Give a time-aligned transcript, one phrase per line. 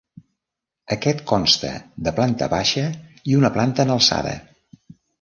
[0.95, 1.71] Aquest consta
[2.09, 2.89] de planta baixa
[3.35, 4.37] i una planta en alçada.